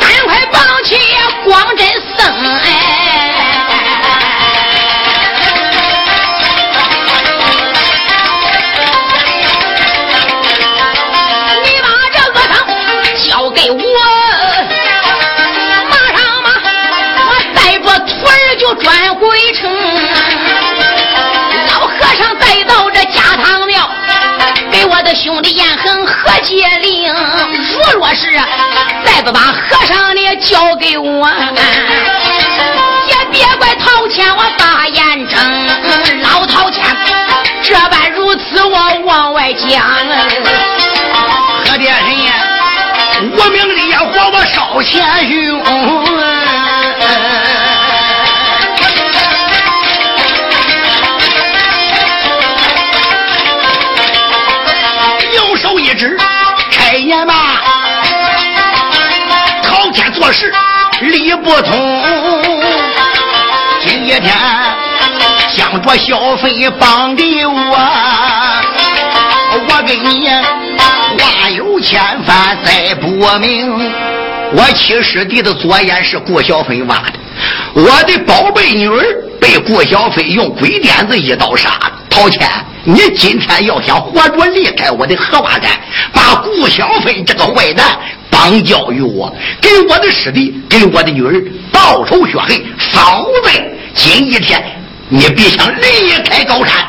[0.00, 0.98] 赶快绑起
[1.44, 1.86] 光真
[2.16, 2.66] 僧哎！
[11.62, 12.52] 你把这个僧
[13.24, 13.78] 交给我，
[15.88, 16.50] 马上嘛，
[17.28, 19.70] 我带着徒儿就转回城。
[25.16, 27.12] 兄弟言恒何解令？
[27.12, 28.30] 如若是
[29.04, 31.28] 再不把和尚的交给我，
[33.06, 35.36] 也别怪陶谦我大眼睁。
[36.22, 36.84] 老陶谦
[37.62, 39.82] 这般如此，我往外讲。
[41.64, 41.94] 何殿
[43.14, 46.05] 神，无名烈火我烧前胸。
[60.26, 60.52] 做事
[61.02, 62.02] 理不通。
[63.86, 64.34] 今一天
[65.48, 67.76] 想着小费帮的我，
[69.68, 70.28] 我跟你
[71.16, 73.08] 话有千番再不
[73.38, 73.72] 明。
[74.52, 77.12] 我七师弟的左眼是顾小飞挖的，
[77.74, 79.00] 我的宝贝女儿
[79.40, 81.92] 被顾小飞用鬼点子一刀杀了。
[82.10, 82.50] 陶谦。
[82.88, 85.62] 你今天要想活着离开我的荷花山，
[86.12, 87.84] 把顾小飞这个坏蛋
[88.46, 91.34] 绑交于我，给我的师弟，给我的女儿
[91.72, 93.50] 报仇雪恨，否则
[93.92, 94.62] 今一天
[95.08, 96.86] 你别想离开高山。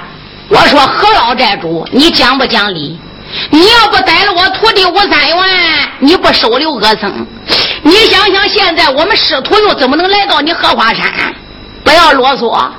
[0.49, 2.99] 我说何老寨主，你讲不讲理？
[3.49, 5.37] 你要不逮了我徒弟吴三元，
[5.97, 7.25] 你不收留恶僧，
[7.81, 11.11] 你想想现在我们师徒又怎么能来到你荷花山？
[11.83, 12.69] 不要啰嗦。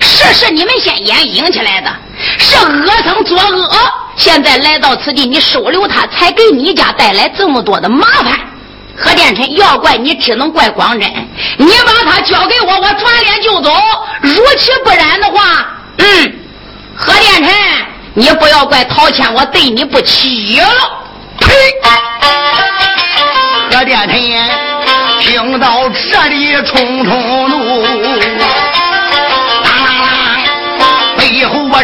[0.00, 1.90] 事是你们先演引起来的，
[2.38, 3.70] 是恶僧作恶，
[4.16, 8.38] 现在来到此地，你收留他，才给你家带来这么多的麻烦。
[8.96, 11.08] 何殿臣，要怪你，只能怪光真。
[11.56, 13.72] 你把他交给我，我转脸就走。
[14.20, 15.66] 如其不然的话，
[15.98, 16.34] 嗯，
[16.96, 17.54] 何殿臣，
[18.14, 20.66] 你不要怪陶谦，我对你不起了。
[21.38, 21.54] 呸！
[23.70, 24.20] 何殿臣
[25.20, 27.84] 听到这里，冲冲怒。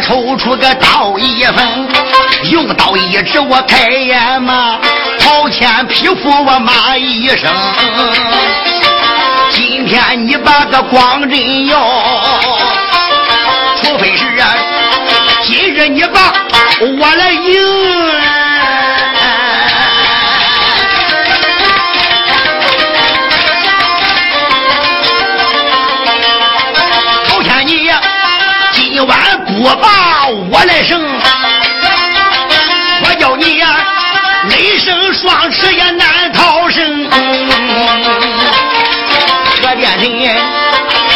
[0.05, 1.89] 抽出个刀一横，
[2.51, 4.79] 用刀一指我开眼嘛，
[5.19, 7.51] 掏钱匹夫我骂一声，
[9.51, 11.79] 今天你把个光真要，
[13.81, 14.55] 除非是啊，
[15.43, 16.35] 今日你把
[16.81, 18.44] 我来迎。
[29.67, 31.01] 我把我来生，
[33.03, 33.67] 我叫你呀
[34.51, 37.09] 雷声双翅也难逃生。
[39.63, 40.37] 可怜人，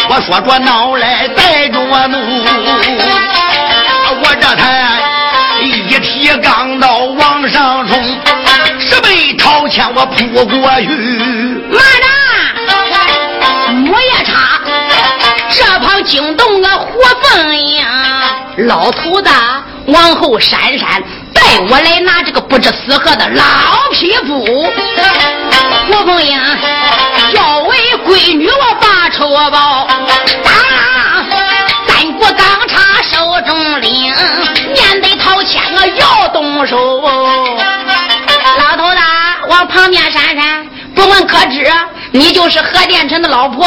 [0.09, 2.16] 我说着闹来带着怒。
[4.22, 4.99] 我这才
[5.61, 8.03] 一提钢刀往上冲，
[8.80, 10.46] 十倍掏钱我扑过
[10.80, 10.88] 去。
[11.68, 14.59] 慢着，木叶叉，
[15.51, 16.88] 这旁惊动个火
[17.20, 17.84] 凤英，
[18.66, 19.30] 老头子
[19.86, 21.02] 往后闪闪，
[21.32, 21.40] 带
[21.70, 23.44] 我来拿这个不知死活的老
[23.92, 24.44] 匹夫。
[25.86, 26.36] 胡凤英
[27.34, 29.86] 要为闺女我把仇报，
[30.44, 30.52] 当
[31.86, 32.78] 三国钢叉。
[33.00, 34.12] 手中拎，
[34.74, 37.00] 面对掏钱我要动手。
[37.00, 38.98] 老头子
[39.48, 41.72] 往旁边闪闪，不问可知，
[42.12, 43.66] 你就是何殿臣的老婆，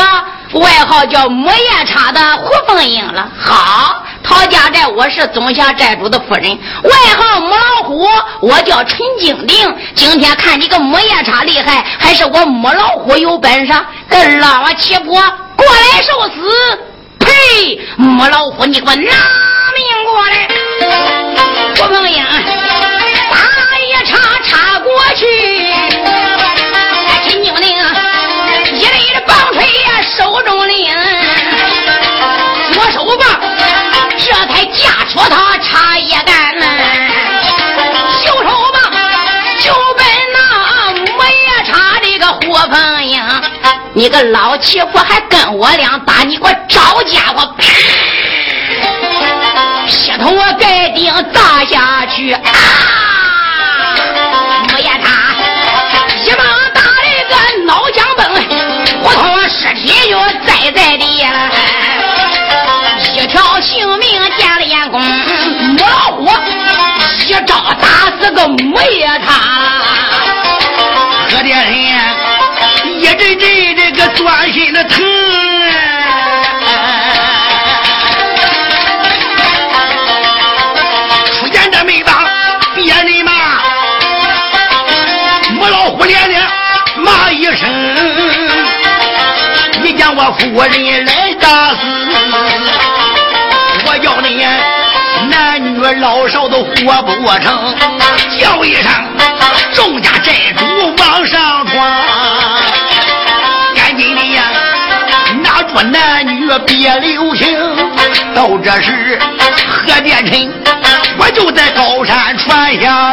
[0.53, 3.27] 外号叫木叶叉的胡凤英了。
[3.39, 8.07] 好，陶家寨我是总辖寨主的夫人，外号母老虎，
[8.41, 9.75] 我叫陈金玲。
[9.95, 13.73] 今天看你个木叶叉厉害，还是我母老虎有本事？
[14.07, 15.13] 跟老七婆
[15.55, 16.79] 过来受死！
[17.19, 17.79] 呸！
[17.97, 19.09] 母老虎，你给我拿命
[20.05, 20.47] 过来！
[21.77, 22.23] 郭凤英，
[23.31, 23.37] 打
[23.79, 25.25] 一叉叉过去，
[43.93, 47.55] 你个老欺负还跟我俩打，你给我找家伙！
[49.87, 52.41] 劈头盖顶砸下去啊！
[54.69, 55.11] 木叶他
[56.23, 57.35] 一棒打了一个
[57.65, 58.23] 脑浆崩，
[59.03, 61.51] 我头尸体就栽在地了，
[63.13, 66.29] 一条性命见了眼公，母老虎
[67.27, 69.80] 一招打死个木叶他，
[90.23, 91.77] 我夫人来打死，
[93.87, 94.45] 我要你
[95.31, 97.75] 男女老少都活不成，
[98.39, 98.85] 叫一声
[99.73, 100.63] 众家寨主
[100.99, 101.73] 往上闯。
[105.73, 107.57] 说男女别留情，
[108.35, 109.17] 到这时
[109.69, 110.51] 何殿臣，
[111.17, 113.10] 我就在高山传下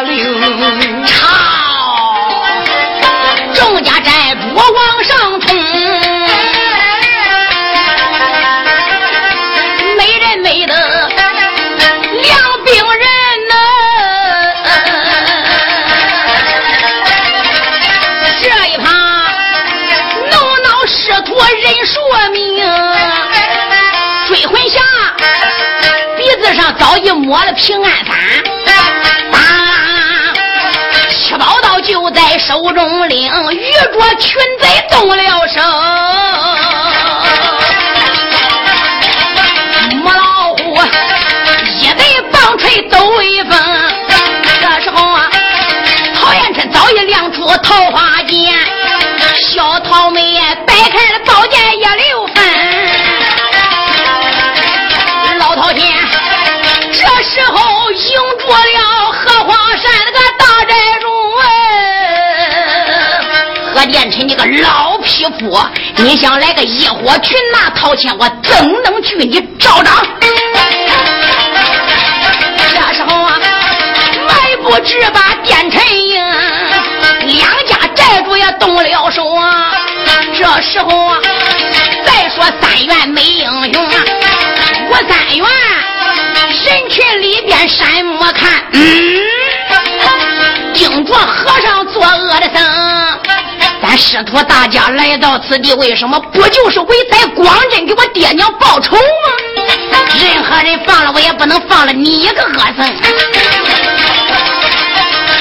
[26.79, 28.17] 早已摸了平安伞，
[29.33, 30.33] 啊！
[31.11, 35.61] 七宝刀就在手中领，遇着群贼动了手。
[39.97, 40.79] 母老虎
[41.81, 43.59] 一对棒槌抖一风，
[44.61, 45.29] 这时候啊，
[46.15, 48.55] 陶延春早已亮出桃花剑，
[49.43, 50.39] 小桃妹
[64.09, 65.59] 主，何殿臣你个老匹夫，
[65.97, 69.95] 你想来个一伙群拿掏钱，我怎能去你招掌？
[72.57, 73.39] 这时候啊，
[74.27, 76.25] 迈步直把殿臣迎，
[77.27, 79.73] 两家寨主也动了手啊。
[80.35, 81.19] 这时候啊，
[82.05, 83.95] 再说三元没英雄啊，
[84.91, 85.47] 我三元。
[86.51, 88.81] 人群里边山木看，嗯，
[90.73, 93.08] 盯着和尚作恶的僧。
[93.99, 99.03] 师徒大家来到此地，为什么不就是为在光镇给我爹娘报仇吗？
[100.15, 102.87] 任何人放了我，也不能放了你一个恶僧。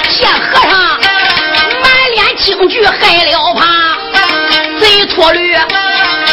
[0.09, 0.71] 见和尚
[1.81, 3.65] 满脸惊惧，害了怕，
[4.79, 5.55] 贼秃驴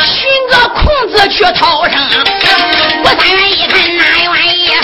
[0.04, 1.94] 寻个空子去逃生。
[3.04, 4.84] 我三元一看，哪元？